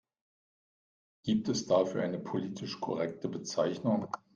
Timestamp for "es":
1.49-1.67